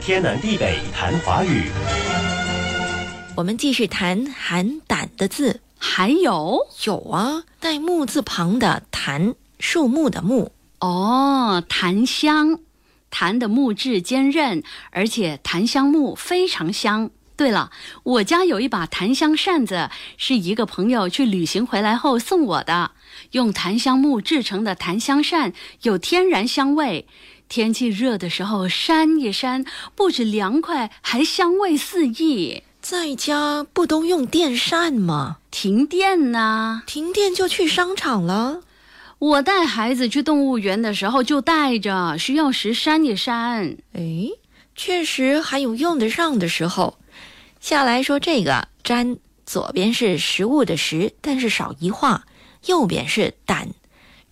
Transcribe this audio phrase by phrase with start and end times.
[0.00, 1.64] 天南地北谈华语。
[3.36, 10.52] 我们继续谈含胆的字，还有有啊，带木字旁的檀，树木的木。
[10.80, 12.60] 哦，檀香，
[13.10, 17.10] 檀的木质坚韧，而且檀香木非常香。
[17.36, 17.72] 对了，
[18.04, 22.92] 我家有一把檀香扇子，是一个朋友去旅行回来后送我的。
[23.32, 27.08] 用檀香木制成的檀香扇有天然香味，
[27.48, 32.62] 天气热的时候扇一扇，不止凉快，还香味四溢。
[32.80, 35.38] 在家不都用电扇吗？
[35.50, 36.82] 停电呢？
[36.86, 38.60] 停电就去商场了。
[39.18, 43.78] 我带孩子去动物园的时候就带着，需要时扇一扇。
[43.94, 44.28] 哎，
[44.74, 46.98] 确实还有用得上的时候。
[47.60, 49.16] 下来说这个“粘”，
[49.46, 52.22] 左边是食物的“食”，但是少一画；
[52.66, 53.70] 右边是“胆”，“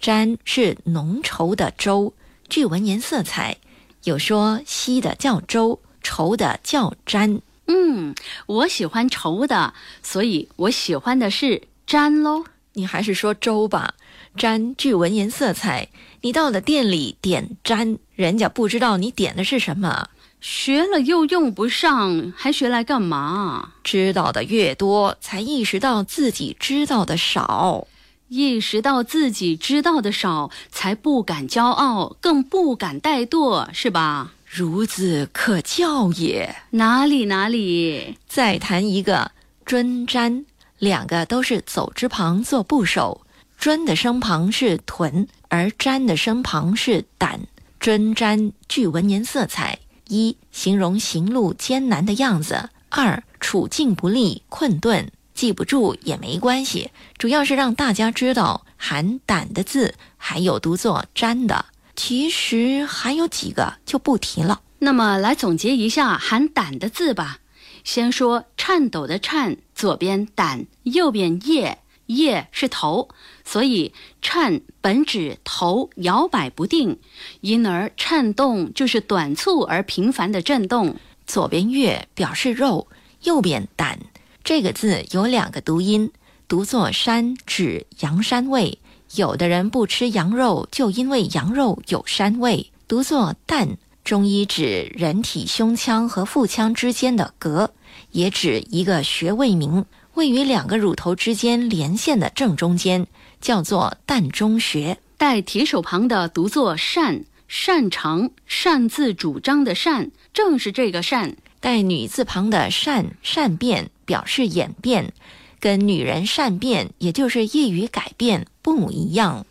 [0.00, 2.12] 粘”是浓稠的粥，
[2.52, 3.56] 具文言色彩。
[4.04, 7.40] 有说稀的叫粥，稠的叫粘。
[7.66, 9.72] 嗯，我喜欢稠的，
[10.02, 12.44] 所以我喜欢的是粘喽。
[12.74, 13.94] 你还是说粥吧，
[14.36, 15.88] 粘具文言色彩。
[16.20, 20.10] 你到了店里点粘，人家不知道你点的是什么。
[20.42, 23.72] 学了又用不上，还学来干嘛？
[23.82, 27.86] 知道的越多，才意识到自己知道的少；
[28.32, 34.32] 意识到自己知道的少，才不敢骄傲，更不敢怠惰，是吧？
[34.50, 36.56] 孺子可教也。
[36.70, 38.16] 哪里哪里？
[38.26, 39.32] 再谈一个
[39.66, 40.46] “尊瞻”，
[40.80, 43.20] 两个都是走之旁做部首
[43.58, 47.38] ，“尊”的声旁是“臀”，而“瞻”的声旁是“胆”。
[47.78, 49.78] 尊瞻具文言色彩。
[50.08, 55.10] 一、形容行路艰难的样子；二、处境不利、困顿。
[55.34, 61.66] 记不住也没关系，主要是让大家知道含“胆”的字还有读作“粘”的。
[61.94, 64.62] 其实还有几个就不提了。
[64.78, 67.38] 那么来总结一下含“胆”的字吧。
[67.84, 71.78] 先说颤抖的“颤”，左边“胆”，右边“叶”。
[72.06, 73.08] 叶是头，
[73.42, 76.98] 所以颤本指头摇摆不定，
[77.40, 80.96] 因而颤动就是短促而频繁的震动。
[81.26, 82.88] 左边月表示肉，
[83.22, 83.98] 右边胆。
[84.44, 86.10] 这个字有两个读音，
[86.48, 88.76] 读作膻，指羊膻味。
[89.14, 92.72] 有的人不吃羊肉，就因为羊肉有膻味。
[92.88, 97.68] 读作膻，中医指人体胸腔和腹腔之间的膈，
[98.10, 99.84] 也指一个穴位名。
[100.14, 103.06] 位于两个乳头之间连线的正中间，
[103.40, 104.98] 叫做膻中穴。
[105.16, 111.36] 带提手旁的读作擅，擅长、擅自主张的擅，正是这个擅。
[111.60, 115.14] 带女字旁的善，善变表示演变，
[115.58, 119.46] 跟女人善变，也就是易于改变不一样。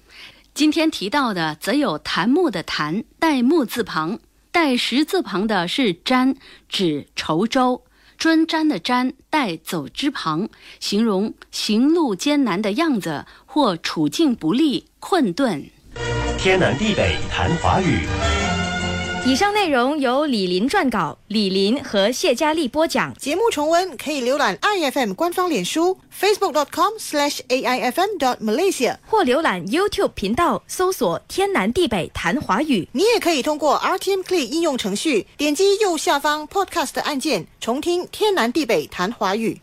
[0.54, 4.20] 今天提到的则有檀木的檀，带木字旁，
[4.52, 6.36] 带石字旁的是瞻，
[6.70, 7.84] 指稠州。
[8.20, 10.48] 专瞻的瞻带走之旁，
[10.80, 15.68] 形容行路艰难的样子或处境不利、困顿。
[16.38, 18.02] 天南地北谈华语。
[19.24, 23.14] 以上内容由李林撰稿，李林和谢佳丽播讲。
[23.14, 32.88] 节目重温可以浏览 iFM 官方脸书 facebook.com/aifm.malaysia，或浏览 YouTube 频道搜索“天南地北谈华语”。
[32.94, 39.56] 你也可以通过 RTM Play 应用程序点击右下方 Podcast 按键，重听“天南地北谈华语”。